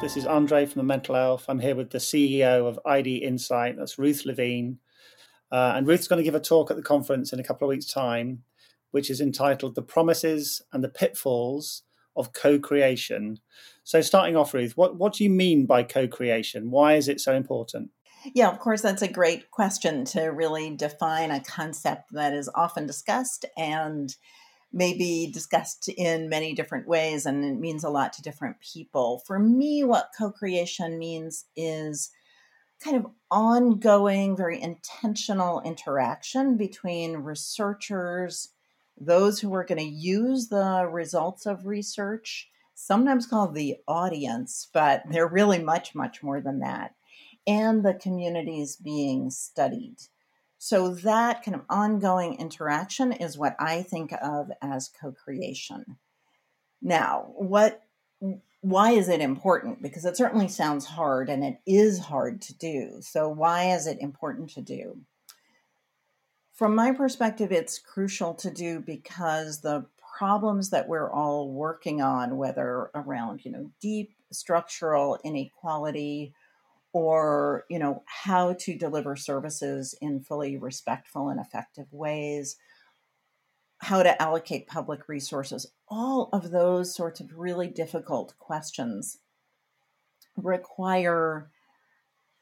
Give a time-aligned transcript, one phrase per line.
[0.00, 1.44] This is Andre from the Mental Elf.
[1.48, 4.78] I'm here with the CEO of ID Insight, that's Ruth Levine.
[5.52, 7.70] Uh, and Ruth's going to give a talk at the conference in a couple of
[7.70, 8.42] weeks' time,
[8.90, 11.84] which is entitled The Promises and the Pitfalls
[12.16, 13.38] of Co Creation.
[13.84, 16.70] So, starting off, Ruth, what, what do you mean by co creation?
[16.70, 17.90] Why is it so important?
[18.34, 22.86] Yeah, of course, that's a great question to really define a concept that is often
[22.86, 24.14] discussed and
[24.72, 29.22] may be discussed in many different ways, and it means a lot to different people.
[29.26, 32.10] For me, what co creation means is
[32.82, 38.48] kind of ongoing, very intentional interaction between researchers,
[38.98, 45.02] those who are going to use the results of research, sometimes called the audience, but
[45.10, 46.94] they're really much, much more than that,
[47.46, 49.96] and the communities being studied.
[50.62, 55.96] So, that kind of ongoing interaction is what I think of as co creation.
[56.82, 57.82] Now, what
[58.60, 59.80] why is it important?
[59.80, 62.98] Because it certainly sounds hard and it is hard to do.
[63.00, 64.98] So, why is it important to do?
[66.52, 69.86] From my perspective, it's crucial to do because the
[70.18, 76.34] problems that we're all working on, whether around, you know, deep structural inequality
[76.92, 82.56] or you know how to deliver services in fully respectful and effective ways
[83.78, 89.18] how to allocate public resources all of those sorts of really difficult questions
[90.36, 91.50] require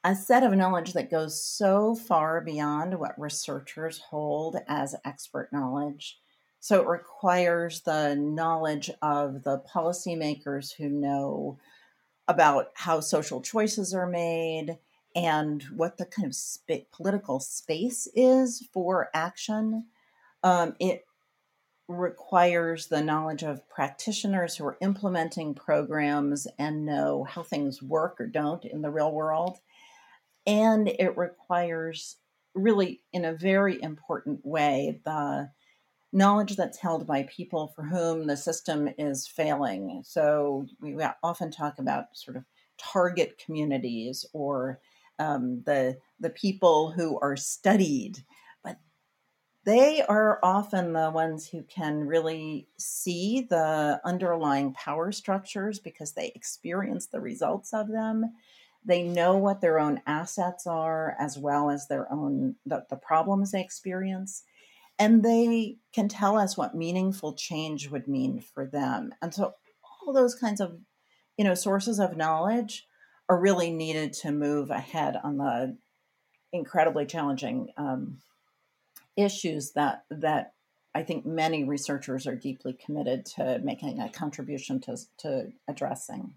[0.03, 6.17] a set of knowledge that goes so far beyond what researchers hold as expert knowledge.
[6.61, 11.57] So it requires the knowledge of the policymakers who know
[12.29, 14.77] about how social choices are made
[15.15, 19.87] and what the kind of sp- political space is for action.
[20.43, 21.05] Um, it
[21.87, 28.27] requires the knowledge of practitioners who are implementing programs and know how things work or
[28.27, 29.57] don't in the real world.
[30.45, 32.17] And it requires,
[32.53, 35.49] really, in a very important way, the
[36.11, 40.01] knowledge that's held by people for whom the system is failing.
[40.03, 42.45] So we often talk about sort of
[42.77, 44.79] target communities or
[45.19, 48.23] um, the the people who are studied,
[48.63, 48.77] but
[49.65, 56.31] they are often the ones who can really see the underlying power structures because they
[56.35, 58.33] experience the results of them.
[58.85, 63.51] They know what their own assets are as well as their own the, the problems
[63.51, 64.43] they experience
[64.99, 69.53] and they can tell us what meaningful change would mean for them and so
[70.05, 70.77] all those kinds of
[71.37, 72.85] you know sources of knowledge
[73.27, 75.77] are really needed to move ahead on the
[76.51, 78.17] incredibly challenging um,
[79.15, 80.53] issues that that
[80.95, 86.33] I think many researchers are deeply committed to making a contribution to, to addressing.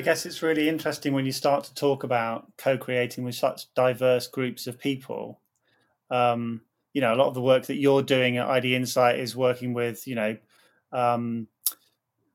[0.00, 4.28] I guess it's really interesting when you start to talk about co-creating with such diverse
[4.28, 5.42] groups of people.
[6.10, 6.62] Um,
[6.94, 9.74] you know, a lot of the work that you're doing at ID Insight is working
[9.74, 10.38] with, you know,
[10.90, 11.48] um,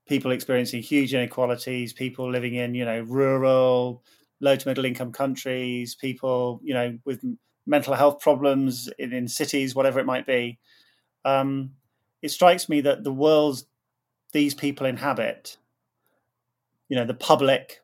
[0.08, 4.04] people experiencing huge inequalities, people living in, you know, rural,
[4.40, 7.24] low to middle income countries, people, you know, with
[7.66, 10.60] mental health problems in, in cities, whatever it might be.
[11.26, 11.72] Um,
[12.22, 13.66] it strikes me that the worlds
[14.34, 15.58] these people inhabit
[16.90, 17.82] you know the public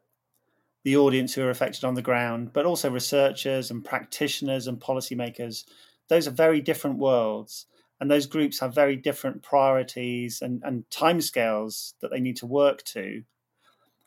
[0.84, 5.66] the audience who are affected on the ground but also researchers and practitioners and policymakers.
[6.08, 7.68] Those are very different worlds
[8.00, 12.84] and those groups have very different priorities and, and timescales that they need to work
[12.86, 13.24] to.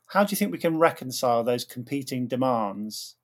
[0.09, 3.17] How do you think we can reconcile those competing demands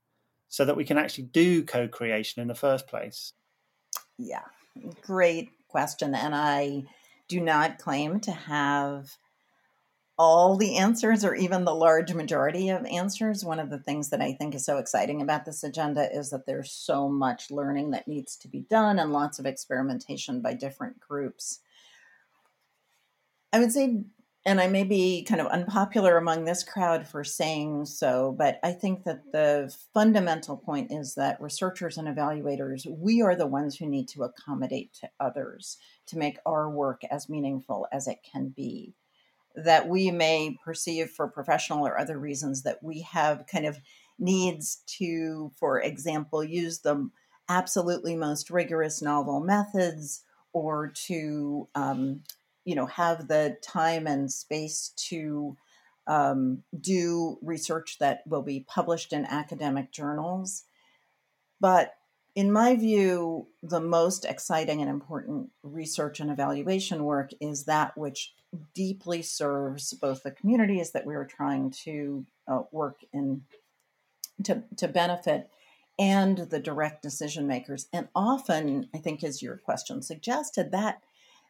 [0.49, 3.33] so that we can actually do co-creation in the first place?
[4.17, 4.43] Yeah
[5.03, 6.83] great question and i
[7.29, 9.17] do not claim to have
[10.23, 13.43] all the answers or even the large majority of answers.
[13.43, 16.45] One of the things that I think is so exciting about this agenda is that
[16.45, 21.01] there's so much learning that needs to be done and lots of experimentation by different
[21.01, 21.61] groups.
[23.51, 24.05] I would say,
[24.45, 28.73] and I may be kind of unpopular among this crowd for saying so, but I
[28.73, 33.87] think that the fundamental point is that researchers and evaluators, we are the ones who
[33.87, 35.79] need to accommodate to others
[36.09, 38.93] to make our work as meaningful as it can be
[39.55, 43.79] that we may perceive for professional or other reasons that we have kind of
[44.19, 47.11] needs to, for example, use the
[47.49, 52.23] absolutely most rigorous novel methods or to, um,
[52.65, 55.57] you know, have the time and space to
[56.07, 60.65] um, do research that will be published in academic journals.
[61.61, 61.95] But
[62.41, 68.33] in my view, the most exciting and important research and evaluation work is that which
[68.73, 73.43] deeply serves both the communities that we are trying to uh, work in
[74.43, 75.51] to, to benefit
[75.99, 77.89] and the direct decision makers.
[77.93, 81.03] And often, I think, as your question suggested, that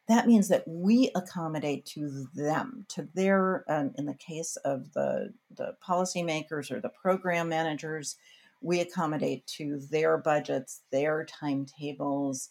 [0.09, 5.31] that means that we accommodate to them, to their, um, in the case of the,
[5.55, 8.17] the policymakers or the program managers,
[8.61, 12.49] we accommodate to their budgets, their timetables,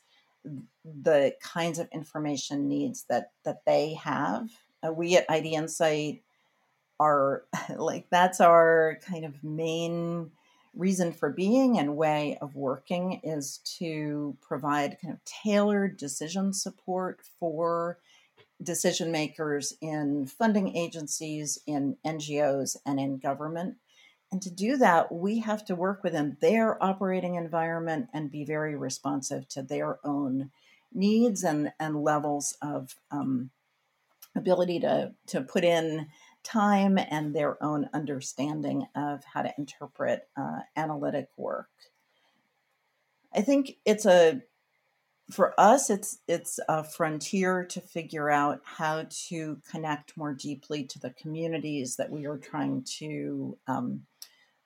[0.84, 4.48] the kinds of information needs that that they have.
[4.86, 6.22] Uh, we at ID Insight
[6.98, 7.44] are
[7.76, 10.30] like that's our kind of main
[10.74, 17.20] reason for being and way of working is to provide kind of tailored decision support
[17.38, 17.98] for
[18.62, 23.76] decision makers in funding agencies, in NGOs, and in government
[24.32, 28.76] and to do that, we have to work within their operating environment and be very
[28.76, 30.50] responsive to their own
[30.92, 33.50] needs and, and levels of um,
[34.36, 36.06] ability to, to put in
[36.44, 41.68] time and their own understanding of how to interpret uh, analytic work.
[43.34, 44.42] I think it's a
[45.30, 50.98] for us it's it's a frontier to figure out how to connect more deeply to
[50.98, 54.02] the communities that we are trying to um,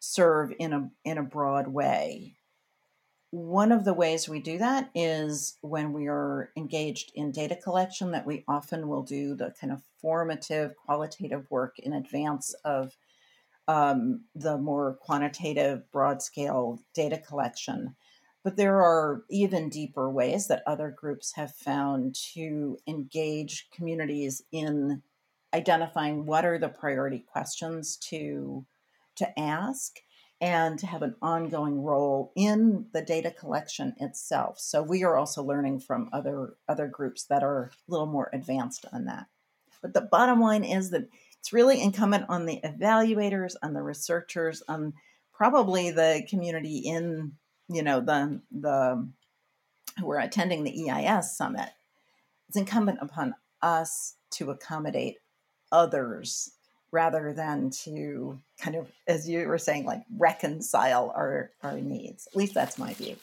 [0.04, 2.36] serve in a in a broad way.
[3.30, 8.12] One of the ways we do that is when we are engaged in data collection
[8.12, 12.96] that we often will do the kind of formative qualitative work in advance of
[13.66, 17.96] um, the more quantitative broad scale data collection.
[18.44, 25.02] But there are even deeper ways that other groups have found to engage communities in
[25.54, 28.66] identifying what are the priority questions to
[29.16, 29.98] to ask
[30.40, 34.58] and to have an ongoing role in the data collection itself.
[34.58, 38.84] So we are also learning from other other groups that are a little more advanced
[38.92, 39.26] on that.
[39.80, 41.08] But the bottom line is that
[41.38, 44.94] it's really incumbent on the evaluators, on the researchers, on
[45.32, 47.32] probably the community in
[47.68, 49.08] you know the the
[49.98, 51.70] who are attending the EIS summit.
[52.48, 55.18] It's incumbent upon us to accommodate
[55.70, 56.50] others
[56.94, 62.28] rather than to kind of, as you were saying, like reconcile our, our needs.
[62.28, 63.16] At least that's my view.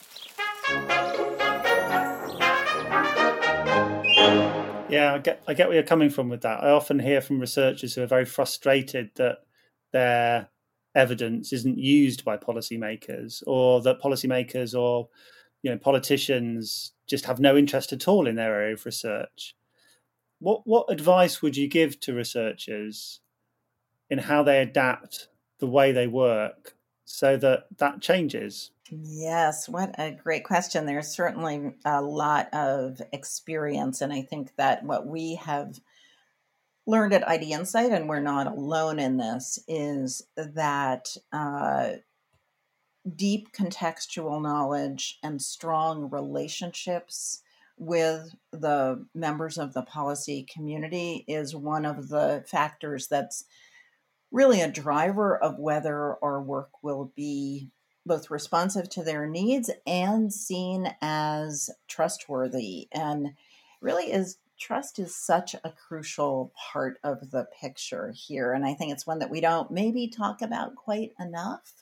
[4.90, 6.62] Yeah, I get I get where you're coming from with that.
[6.62, 9.38] I often hear from researchers who are very frustrated that
[9.94, 10.50] their
[10.94, 15.08] evidence isn't used by policymakers, or that policymakers or
[15.64, 19.56] you know politicians just have no interest at all in their area of research.
[20.40, 23.22] What what advice would you give to researchers
[24.12, 25.30] in how they adapt
[25.60, 26.76] the way they work
[27.06, 28.70] so that that changes?
[28.92, 30.86] Yes, what a great question.
[30.86, 35.80] There's certainly a lot of experience, and I think that what we have
[36.86, 41.92] learned at ID Insight, and we're not alone in this, is that uh,
[43.16, 47.42] deep contextual knowledge and strong relationships
[47.78, 53.46] with the members of the policy community is one of the factors that's
[54.32, 57.70] really a driver of whether our work will be
[58.06, 62.88] both responsive to their needs and seen as trustworthy.
[62.92, 63.34] And
[63.82, 68.54] really is trust is such a crucial part of the picture here.
[68.54, 71.74] And i think it's one that we don't maybe talk about quite enough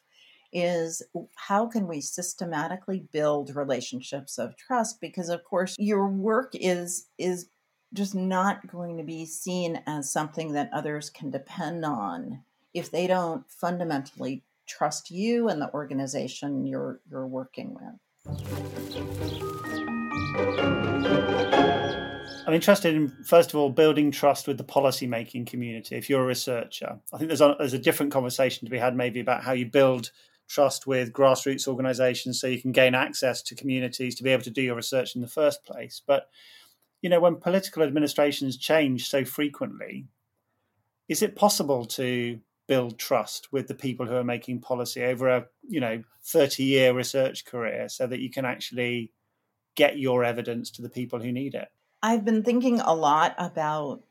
[0.52, 1.04] is
[1.36, 5.00] how can we systematically build relationships of trust?
[5.00, 7.50] Because of course your work is is
[7.94, 13.08] just not going to be seen as something that others can depend on if they
[13.08, 17.96] don't fundamentally trust you and the organization you're you're working with.
[22.48, 25.96] I'm interested in first of all building trust with the policy making community.
[25.96, 28.96] If you're a researcher, I think there's a, there's a different conversation to be had
[28.96, 30.12] maybe about how you build
[30.48, 34.50] trust with grassroots organizations so you can gain access to communities to be able to
[34.50, 36.02] do your research in the first place.
[36.06, 36.30] But
[37.02, 40.08] you know, when political administrations change so frequently,
[41.08, 45.46] is it possible to build trust with the people who are making policy over a
[45.68, 49.12] you know 30 year research career so that you can actually
[49.76, 51.68] get your evidence to the people who need it.
[52.04, 54.04] I've been thinking a lot about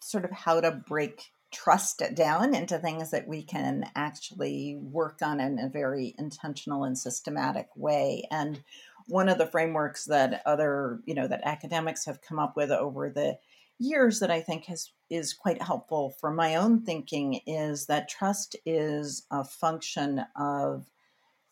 [0.00, 5.40] sort of how to break trust down into things that we can actually work on
[5.40, 8.22] in a very intentional and systematic way.
[8.30, 8.62] And
[9.06, 13.10] one of the frameworks that other you know that academics have come up with over
[13.10, 13.36] the
[13.80, 18.56] years that I think has is quite helpful for my own thinking is that trust
[18.66, 20.90] is a function of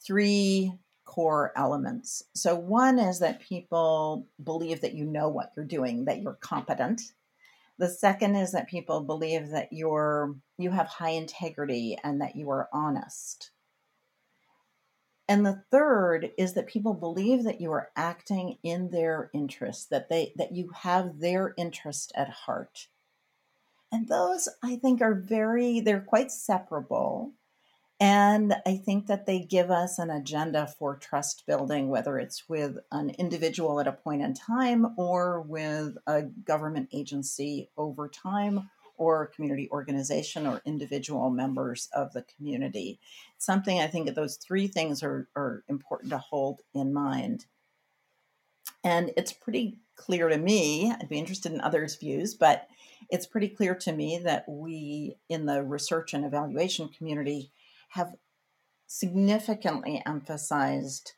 [0.04, 0.72] three
[1.04, 2.22] core elements.
[2.34, 7.00] So, one is that people believe that you know what you're doing, that you're competent.
[7.78, 12.50] The second is that people believe that you're you have high integrity and that you
[12.50, 13.50] are honest.
[15.28, 20.08] And the third is that people believe that you are acting in their interest, that
[20.08, 22.88] they that you have their interest at heart.
[23.92, 27.32] And those I think are very they're quite separable.
[27.98, 32.76] And I think that they give us an agenda for trust building, whether it's with
[32.92, 39.26] an individual at a point in time or with a government agency over time or
[39.26, 42.98] community organization or individual members of the community.
[43.38, 47.46] Something I think those three things are, are important to hold in mind.
[48.84, 52.68] And it's pretty clear to me, I'd be interested in others' views, but
[53.10, 57.50] it's pretty clear to me that we in the research and evaluation community
[57.90, 58.14] have
[58.86, 61.12] significantly emphasized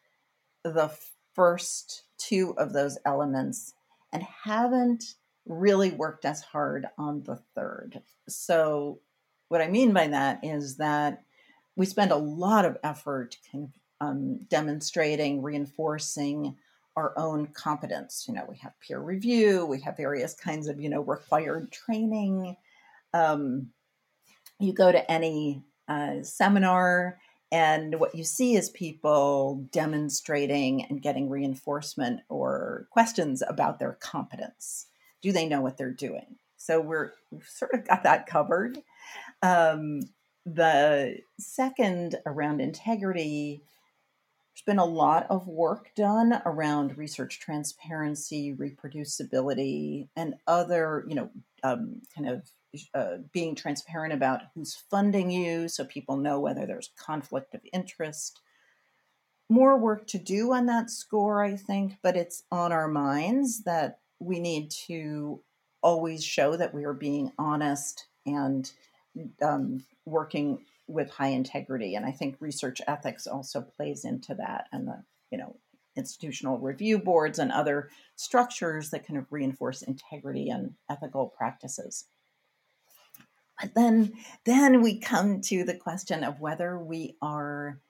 [0.65, 0.91] the
[1.35, 3.75] first two of those elements
[4.13, 5.15] and haven't
[5.47, 8.03] really worked as hard on the third.
[8.29, 9.01] So,
[9.49, 11.23] what I mean by that is that
[11.75, 13.71] we spend a lot of effort kind of
[14.01, 16.57] um, demonstrating, reinforcing
[16.99, 18.25] our own competence.
[18.27, 22.57] You know, we have peer review, we have various kinds of, you know, required training.
[23.15, 23.69] Um,
[24.59, 27.21] you go to any uh, seminar,
[27.53, 34.87] and what you see is people demonstrating and getting reinforcement or questions about their competence.
[35.23, 36.37] Do they know what they're doing?
[36.57, 38.79] So we're we've sort of got that covered.
[39.41, 40.01] Um,
[40.45, 43.63] the second around integrity,
[44.59, 51.31] there's been a lot of work done around research transparency, reproducibility, and other, you know,
[51.63, 52.49] um, kind of
[52.93, 58.41] uh, being transparent about who's funding you so people know whether there's conflict of interest.
[59.49, 64.01] More work to do on that score, I think, but it's on our minds that
[64.19, 65.41] we need to
[65.83, 68.69] always show that we are being honest and
[69.41, 71.95] um, working with high integrity.
[71.95, 75.57] And I think research ethics also plays into that, and the you know
[75.97, 82.05] institutional review boards and other structures that kind of reinforce integrity and ethical practices.
[83.61, 84.13] But then,
[84.45, 87.81] then we come to the question of whether we are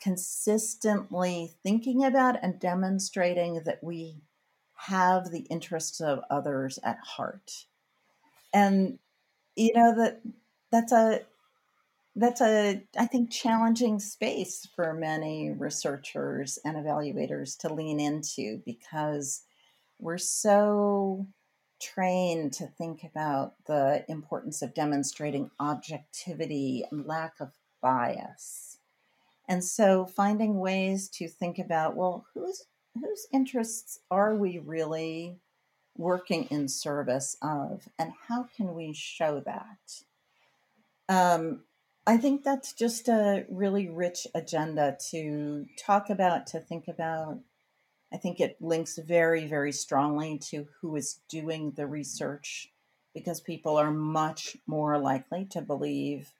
[0.00, 4.22] consistently thinking about and demonstrating that we
[4.76, 7.66] have the interests of others at heart.
[8.54, 9.00] And
[9.56, 10.20] you know that
[10.76, 11.20] that's a
[12.14, 19.42] that's a i think challenging space for many researchers and evaluators to lean into because
[19.98, 21.26] we're so
[21.80, 27.52] trained to think about the importance of demonstrating objectivity and lack of
[27.82, 28.78] bias.
[29.48, 32.64] And so finding ways to think about, well, whose
[32.94, 35.38] whose interests are we really
[35.98, 40.02] working in service of and how can we show that?
[41.08, 41.62] Um,
[42.06, 47.38] I think that's just a really rich agenda to talk about, to think about,
[48.12, 52.70] I think it links very, very strongly to who is doing the research
[53.12, 56.32] because people are much more likely to believe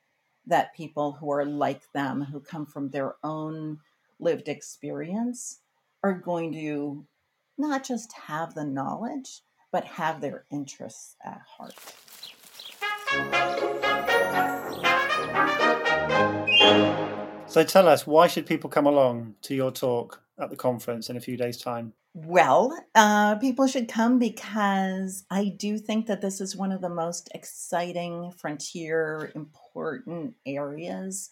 [0.46, 3.80] that people who are like them, who come from their own
[4.20, 5.58] lived experience,
[6.04, 7.04] are going to
[7.58, 9.40] not just have the knowledge,
[9.73, 11.75] but have their interests at heart.
[17.56, 20.20] So tell us, why should people come along to your talk?
[20.38, 21.94] at the conference in a few days' time?
[22.12, 26.90] Well, uh, people should come because I do think that this is one of the
[26.90, 31.30] most exciting, frontier, important areas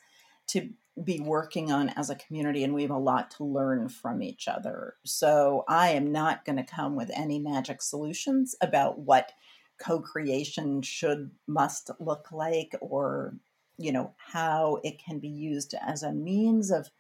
[0.49, 0.71] to
[1.02, 4.49] be working on as a community, and we have a lot to learn from each
[4.49, 4.95] other.
[5.04, 9.33] So, I am not going to come with any magic solutions about what
[9.78, 13.35] co creation should, must look like, or,
[13.78, 16.90] you know, how it can be used as a means of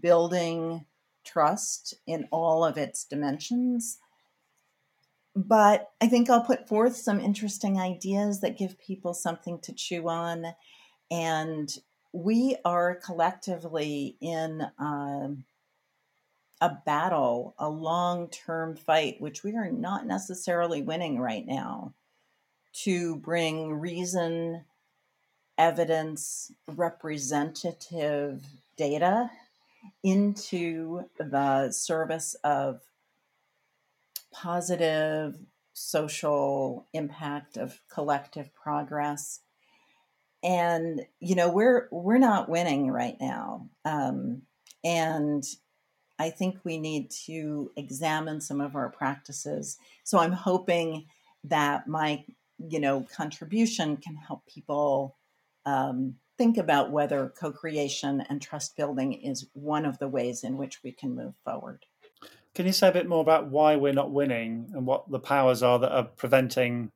[0.00, 0.84] building
[1.24, 3.98] trust in all of its dimensions.
[5.36, 10.08] But I think I'll put forth some interesting ideas that give people something to chew
[10.08, 10.46] on.
[11.10, 11.72] And
[12.12, 15.44] we are collectively in um,
[16.60, 21.94] a battle, a long term fight, which we are not necessarily winning right now,
[22.84, 24.64] to bring reason,
[25.60, 28.44] evidence, representative
[28.76, 29.30] data
[30.02, 32.80] into the service of
[34.32, 35.36] positive
[35.74, 39.40] social impact of collective progress
[40.42, 44.42] and you know we're we're not winning right now um,
[44.84, 45.44] And
[46.18, 49.78] I think we need to examine some of our practices.
[50.04, 51.06] So I'm hoping
[51.44, 52.24] that my,
[52.58, 55.16] you know, contribution can help people
[55.66, 60.82] um, think about whether co-creation and trust building is one of the ways in which
[60.82, 61.84] we can move forward.
[62.54, 65.62] Can you say a bit more about why we're not winning and what the powers
[65.62, 66.90] are that are preventing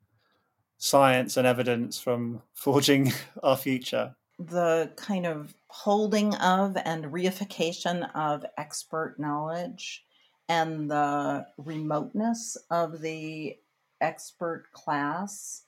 [0.79, 4.17] science and evidence from forging our future?
[4.39, 10.05] The kind of holding of and reification of expert knowledge
[10.49, 13.57] and the remoteness of the
[14.01, 15.65] expert class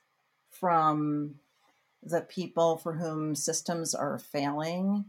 [0.49, 1.35] from
[2.09, 5.05] the people for whom systems are failing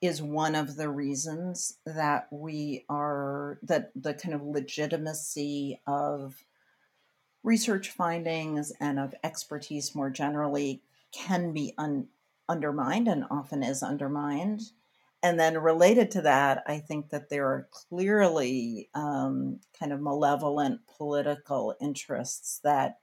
[0.00, 6.44] is one of the reasons that we are that the kind of legitimacy of
[7.42, 10.82] research findings and of expertise more generally
[11.12, 12.06] can be un,
[12.48, 14.60] undermined and often is undermined.
[15.22, 20.80] And then related to that, I think that there are clearly um, kind of malevolent
[20.98, 22.98] political interests that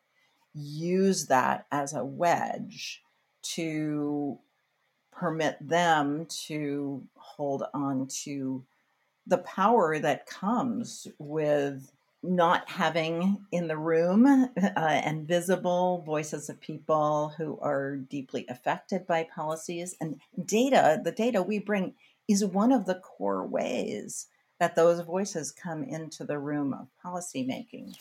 [0.53, 3.01] use that as a wedge
[3.41, 4.37] to
[5.11, 8.63] permit them to hold on to
[9.27, 11.91] the power that comes with
[12.23, 19.07] not having in the room uh, and visible voices of people who are deeply affected
[19.07, 19.95] by policies.
[19.99, 21.93] And data the data we bring
[22.27, 24.27] is one of the core ways
[24.59, 27.95] that those voices come into the room of policymaking